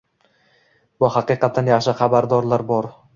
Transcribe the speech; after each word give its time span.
Bu 1.03 1.09
haqiqatdan 1.17 1.69
yaxshi 1.73 1.93
xabardorlar 2.01 2.65
bor 2.73 2.89